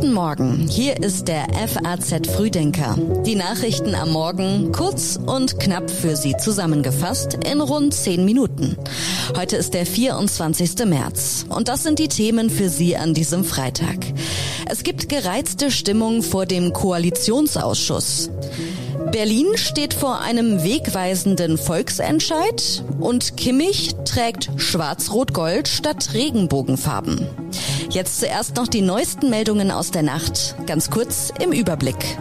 [0.00, 2.96] Guten Morgen, hier ist der FAZ Frühdenker.
[3.26, 8.76] Die Nachrichten am Morgen kurz und knapp für Sie zusammengefasst in rund zehn Minuten.
[9.36, 10.86] Heute ist der 24.
[10.86, 13.96] März und das sind die Themen für Sie an diesem Freitag.
[14.66, 18.30] Es gibt gereizte Stimmung vor dem Koalitionsausschuss.
[19.10, 27.26] Berlin steht vor einem wegweisenden Volksentscheid und Kimmich trägt Schwarz-Rot-Gold statt Regenbogenfarben.
[27.90, 32.18] Jetzt zuerst noch die neuesten Meldungen aus der Nacht, ganz kurz im Überblick.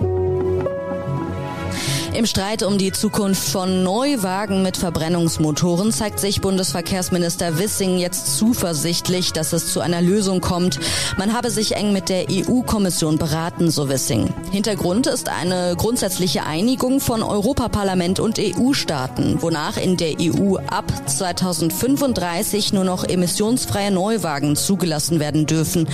[2.13, 9.33] Im Streit um die Zukunft von Neuwagen mit Verbrennungsmotoren zeigt sich Bundesverkehrsminister Wissing jetzt zuversichtlich,
[9.33, 10.79] dass es zu einer Lösung kommt.
[11.17, 14.33] Man habe sich eng mit der EU-Kommission beraten, so Wissing.
[14.51, 22.73] Hintergrund ist eine grundsätzliche Einigung von Europaparlament und EU-Staaten, wonach in der EU ab 2035
[22.73, 25.87] nur noch emissionsfreie Neuwagen zugelassen werden dürfen.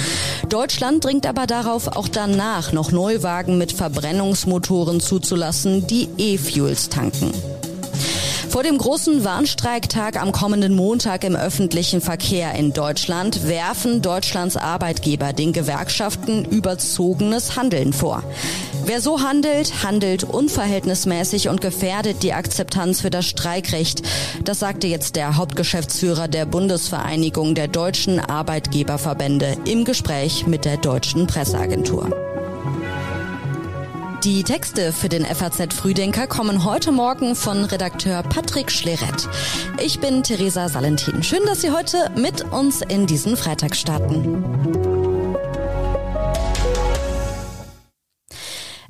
[0.48, 7.32] Deutschland dringt aber darauf, auch danach noch Neuwagen mit Verbrennungsmotoren zuzulassen, die E-Fuels tanken.
[8.54, 15.34] Vor dem großen Warnstreiktag am kommenden Montag im öffentlichen Verkehr in Deutschland werfen Deutschlands Arbeitgeber
[15.34, 18.22] den Gewerkschaften überzogenes Handeln vor.
[18.86, 24.04] Wer so handelt, handelt unverhältnismäßig und gefährdet die Akzeptanz für das Streikrecht.
[24.44, 31.26] Das sagte jetzt der Hauptgeschäftsführer der Bundesvereinigung der deutschen Arbeitgeberverbände im Gespräch mit der deutschen
[31.26, 32.23] Presseagentur.
[34.24, 39.28] Die Texte für den FAZ Frühdenker kommen heute Morgen von Redakteur Patrick Schleret.
[39.82, 41.24] Ich bin Theresa Salentin.
[41.24, 44.93] Schön, dass Sie heute mit uns in diesen Freitag starten.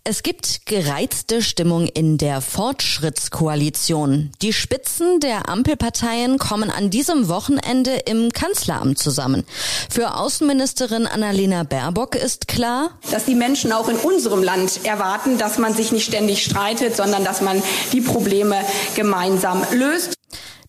[0.05, 4.33] Es gibt gereizte Stimmung in der Fortschrittskoalition.
[4.41, 9.45] Die Spitzen der Ampelparteien kommen an diesem Wochenende im Kanzleramt zusammen.
[9.89, 15.57] Für Außenministerin Annalena Baerbock ist klar, dass die Menschen auch in unserem Land erwarten, dass
[15.57, 17.63] man sich nicht ständig streitet, sondern dass man
[17.93, 18.57] die Probleme
[18.95, 20.15] gemeinsam löst.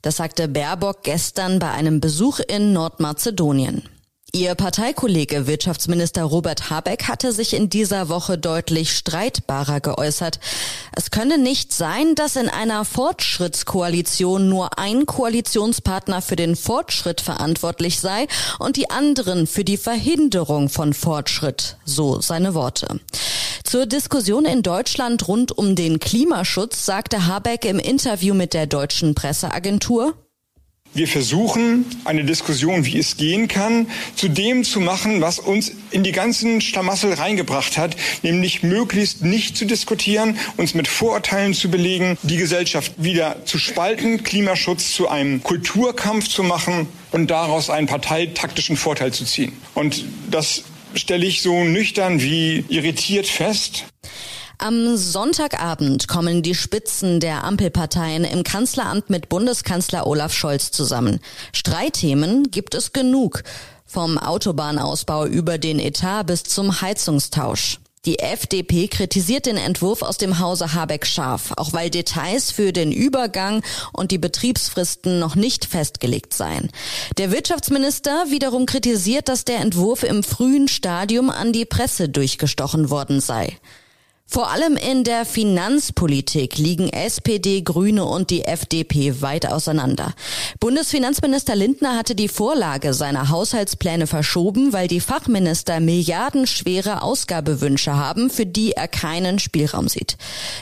[0.02, 3.88] Das sagte Baerbock gestern bei einem Besuch in Nordmazedonien.
[4.34, 10.40] Ihr Parteikollege Wirtschaftsminister Robert Habeck hatte sich in dieser Woche deutlich streitbarer geäußert.
[10.90, 18.00] Es könne nicht sein, dass in einer Fortschrittskoalition nur ein Koalitionspartner für den Fortschritt verantwortlich
[18.00, 18.26] sei
[18.58, 22.98] und die anderen für die Verhinderung von Fortschritt, so seine Worte.
[23.62, 29.14] Zur Diskussion in Deutschland rund um den Klimaschutz sagte Habeck im Interview mit der deutschen
[29.14, 30.14] Presseagentur,
[30.94, 36.04] wir versuchen, eine Diskussion, wie es gehen kann, zu dem zu machen, was uns in
[36.04, 42.16] die ganzen Stamassel reingebracht hat, nämlich möglichst nicht zu diskutieren, uns mit Vorurteilen zu belegen,
[42.22, 48.76] die Gesellschaft wieder zu spalten, Klimaschutz zu einem Kulturkampf zu machen und daraus einen parteitaktischen
[48.76, 49.52] Vorteil zu ziehen.
[49.74, 53.84] Und das stelle ich so nüchtern wie irritiert fest.
[54.58, 61.18] Am Sonntagabend kommen die Spitzen der Ampelparteien im Kanzleramt mit Bundeskanzler Olaf Scholz zusammen.
[61.52, 63.42] Streitthemen gibt es genug.
[63.84, 67.80] Vom Autobahnausbau über den Etat bis zum Heizungstausch.
[68.04, 72.92] Die FDP kritisiert den Entwurf aus dem Hause Habeck scharf, auch weil Details für den
[72.92, 73.62] Übergang
[73.92, 76.70] und die Betriebsfristen noch nicht festgelegt seien.
[77.16, 83.20] Der Wirtschaftsminister wiederum kritisiert, dass der Entwurf im frühen Stadium an die Presse durchgestochen worden
[83.20, 83.56] sei.
[84.26, 90.12] Vor allem in der Finanzpolitik liegen SPD, Grüne und die FDP weit auseinander.
[90.58, 98.46] Bundesfinanzminister Lindner hatte die Vorlage seiner Haushaltspläne verschoben, weil die Fachminister milliardenschwere Ausgabewünsche haben, für
[98.46, 100.16] die er keinen Spielraum sieht.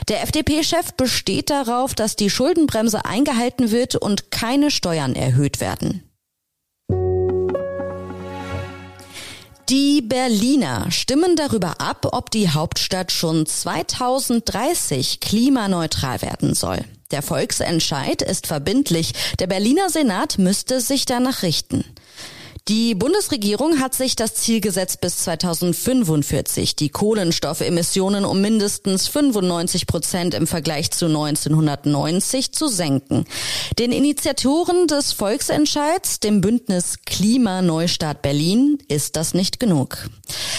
[0.07, 6.03] Der FDP-Chef besteht darauf, dass die Schuldenbremse eingehalten wird und keine Steuern erhöht werden.
[9.73, 16.77] Die Berliner stimmen darüber ab, ob die Hauptstadt schon 2030 klimaneutral werden soll.
[17.09, 19.13] Der Volksentscheid ist verbindlich.
[19.39, 21.85] Der Berliner Senat müsste sich danach richten.
[22.69, 30.33] Die Bundesregierung hat sich das Ziel gesetzt, bis 2045 die Kohlenstoffemissionen um mindestens 95 Prozent
[30.33, 33.25] im Vergleich zu 1990 zu senken.
[33.79, 40.09] Den Initiatoren des Volksentscheids, dem Bündnis Klimaneustart Berlin, ist das nicht genug.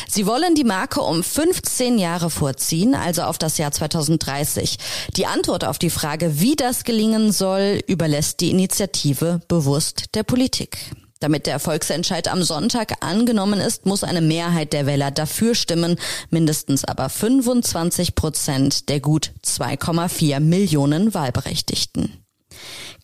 [0.07, 4.77] Sie wollen die Marke um 15 Jahre vorziehen, also auf das Jahr 2030.
[5.17, 10.95] Die Antwort auf die Frage, wie das gelingen soll, überlässt die Initiative bewusst der Politik.
[11.25, 15.97] Damit der Volksentscheid am Sonntag angenommen ist, muss eine Mehrheit der Wähler dafür stimmen,
[16.29, 22.23] mindestens aber 25 Prozent der gut 2,4 Millionen Wahlberechtigten.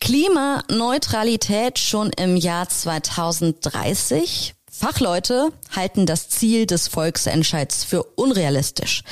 [0.00, 4.54] Klimaneutralität schon im Jahr 2030?
[4.80, 9.02] Fachleute halten das Ziel des Volksentscheids für unrealistisch.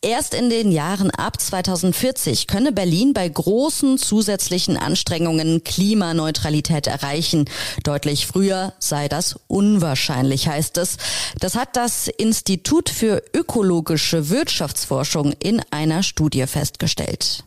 [0.00, 7.44] Erst in den Jahren ab 2040 könne Berlin bei großen zusätzlichen Anstrengungen Klimaneutralität erreichen.
[7.82, 10.96] Deutlich früher sei das unwahrscheinlich, heißt es.
[11.38, 17.44] Das hat das Institut für ökologische Wirtschaftsforschung in einer Studie festgestellt.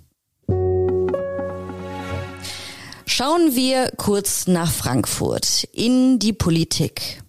[3.08, 7.23] Schauen wir kurz nach Frankfurt in die Politik.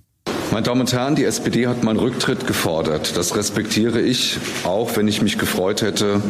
[0.54, 3.16] Meine Damen und Herren, die SPD hat meinen Rücktritt gefordert.
[3.16, 6.22] Das respektiere ich, auch wenn ich mich gefreut hätte,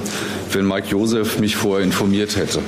[0.51, 2.63] wenn Mike Josef mich vorher informiert hätte.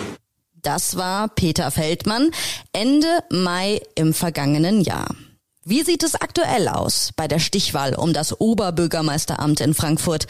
[0.53, 2.31] Das war Peter Feldmann
[2.75, 5.06] Ende Mai im vergangenen Jahr.
[5.69, 10.29] Wie sieht es aktuell aus bei der Stichwahl um das Oberbürgermeisteramt in Frankfurt?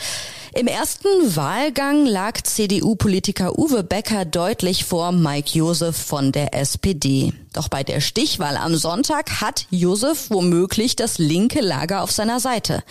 [0.54, 7.34] Im ersten Wahlgang lag CDU-Politiker Uwe Becker deutlich vor Mike Josef von der SPD.
[7.52, 12.82] Doch bei der Stichwahl am Sonntag hat Josef womöglich das linke Lager auf seiner Seite.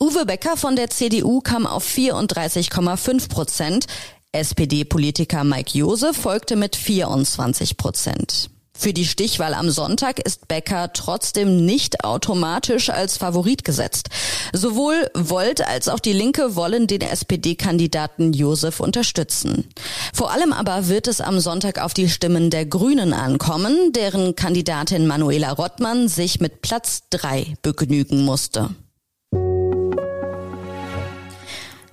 [0.00, 3.86] Uwe Becker von der CDU kam auf 34,5 Prozent.
[4.32, 8.50] SPD-Politiker Mike Josef folgte mit 24 Prozent.
[8.80, 14.08] Für die Stichwahl am Sonntag ist Becker trotzdem nicht automatisch als Favorit gesetzt.
[14.52, 19.68] Sowohl Volt als auch die Linke wollen den SPD-Kandidaten Josef unterstützen.
[20.14, 25.08] Vor allem aber wird es am Sonntag auf die Stimmen der Grünen ankommen, deren Kandidatin
[25.08, 28.70] Manuela Rottmann sich mit Platz drei begnügen musste.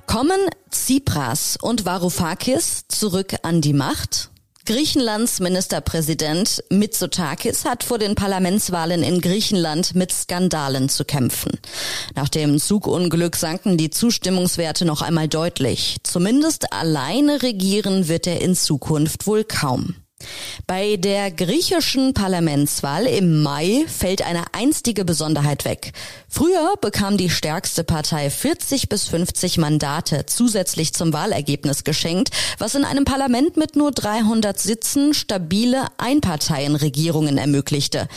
[0.06, 0.40] Kommen
[0.70, 4.30] Tsipras und Varoufakis zurück an die Macht?
[4.66, 11.60] Griechenlands Ministerpräsident Mitsotakis hat vor den Parlamentswahlen in Griechenland mit Skandalen zu kämpfen.
[12.16, 15.98] Nach dem Zugunglück sanken die Zustimmungswerte noch einmal deutlich.
[16.02, 19.96] Zumindest alleine regieren wird er in Zukunft wohl kaum.
[20.68, 25.92] Bei der griechischen Parlamentswahl im Mai fällt eine einstige Besonderheit weg.
[26.28, 32.86] Früher bekam die stärkste Partei 40 bis 50 Mandate zusätzlich zum Wahlergebnis geschenkt, was in
[32.86, 38.08] einem Parlament mit nur 300 Sitzen stabile Einparteienregierungen ermöglichte.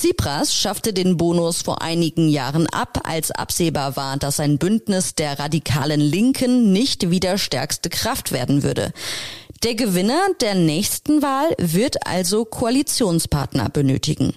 [0.00, 5.40] Tsipras schaffte den Bonus vor einigen Jahren ab, als absehbar war, dass ein Bündnis der
[5.40, 8.92] radikalen Linken nicht wieder stärkste Kraft werden würde.
[9.64, 14.34] Der Gewinner der nächsten Wahl wird also Koalitionspartner benötigen.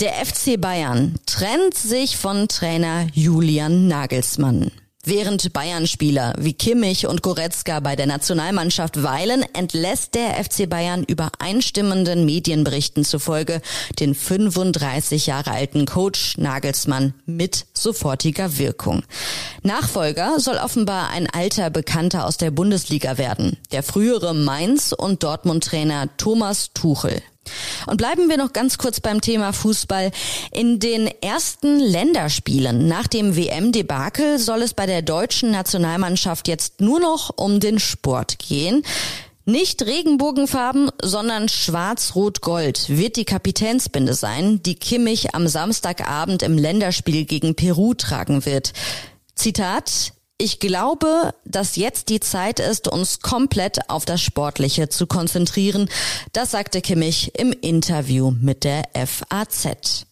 [0.00, 4.70] Der FC Bayern trennt sich von Trainer Julian Nagelsmann.
[5.04, 12.24] Während Bayern-Spieler wie Kimmich und Goretzka bei der Nationalmannschaft weilen, entlässt der FC Bayern übereinstimmenden
[12.24, 13.62] Medienberichten zufolge
[13.98, 19.02] den 35 Jahre alten Coach Nagelsmann mit sofortiger Wirkung.
[19.64, 26.16] Nachfolger soll offenbar ein alter Bekannter aus der Bundesliga werden, der frühere Mainz- und Dortmund-Trainer
[26.16, 27.22] Thomas Tuchel.
[27.86, 30.10] Und bleiben wir noch ganz kurz beim Thema Fußball.
[30.52, 37.00] In den ersten Länderspielen nach dem WM-Debakel soll es bei der deutschen Nationalmannschaft jetzt nur
[37.00, 38.84] noch um den Sport gehen.
[39.44, 47.56] Nicht Regenbogenfarben, sondern schwarz-rot-gold wird die Kapitänsbinde sein, die Kimmich am Samstagabend im Länderspiel gegen
[47.56, 48.72] Peru tragen wird.
[49.34, 50.12] Zitat,
[50.42, 55.88] ich glaube, dass jetzt die Zeit ist, uns komplett auf das Sportliche zu konzentrieren.
[56.32, 60.06] Das sagte Kimmich im Interview mit der FAZ.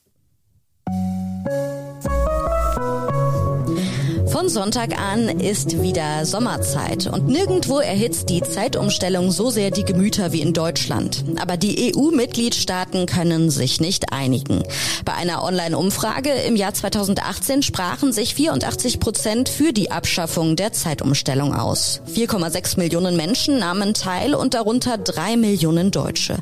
[4.30, 10.30] Von Sonntag an ist wieder Sommerzeit und nirgendwo erhitzt die Zeitumstellung so sehr die Gemüter
[10.30, 11.24] wie in Deutschland.
[11.40, 14.62] Aber die EU-Mitgliedstaaten können sich nicht einigen.
[15.04, 21.52] Bei einer Online-Umfrage im Jahr 2018 sprachen sich 84 Prozent für die Abschaffung der Zeitumstellung
[21.52, 22.00] aus.
[22.14, 26.38] 4,6 Millionen Menschen nahmen teil und darunter drei Millionen Deutsche.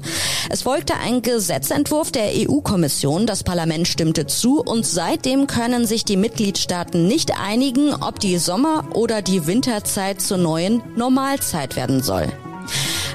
[0.51, 6.17] Es folgte ein Gesetzentwurf der EU-Kommission, das Parlament stimmte zu und seitdem können sich die
[6.19, 12.33] Mitgliedstaaten nicht einigen, ob die Sommer- oder die Winterzeit zur neuen Normalzeit werden soll.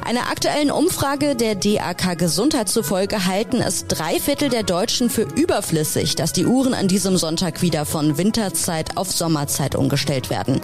[0.06, 6.16] Einer aktuellen Umfrage der DAK Gesundheit zufolge halten es drei Viertel der Deutschen für überflüssig,
[6.16, 10.60] dass die Uhren an diesem Sonntag wieder von Winterzeit auf Sommerzeit umgestellt werden.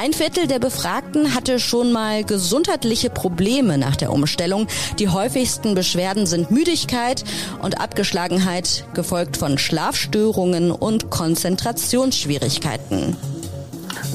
[0.00, 4.68] Ein Viertel der Befragten hatte schon mal gesundheitliche Probleme nach der Umstellung.
[5.00, 7.24] Die häufigsten Beschwerden sind Müdigkeit
[7.62, 13.16] und Abgeschlagenheit, gefolgt von Schlafstörungen und Konzentrationsschwierigkeiten.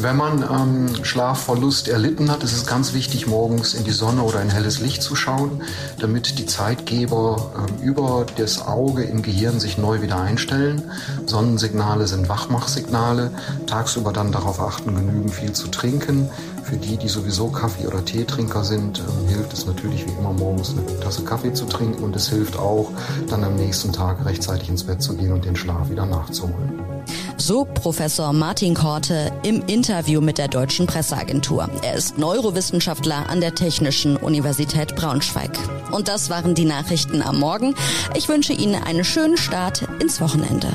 [0.01, 4.41] Wenn man ähm, Schlafverlust erlitten hat, ist es ganz wichtig, morgens in die Sonne oder
[4.41, 5.61] in helles Licht zu schauen,
[5.99, 10.89] damit die Zeitgeber äh, über das Auge im Gehirn sich neu wieder einstellen.
[11.27, 13.29] Sonnensignale sind Wachmachsignale.
[13.67, 16.31] Tagsüber dann darauf achten, genügend viel zu trinken.
[16.63, 20.71] Für die, die sowieso Kaffee- oder Teetrinker sind, ähm, hilft es natürlich wie immer morgens
[20.71, 22.89] eine Tasse Kaffee zu trinken und es hilft auch,
[23.29, 26.90] dann am nächsten Tag rechtzeitig ins Bett zu gehen und den Schlaf wieder nachzuholen.
[27.37, 31.69] So Professor Martin Korte im Interview mit der Deutschen Presseagentur.
[31.83, 35.51] Er ist Neurowissenschaftler an der Technischen Universität Braunschweig.
[35.91, 37.75] Und das waren die Nachrichten am Morgen.
[38.15, 40.67] Ich wünsche Ihnen einen schönen Start ins Wochenende.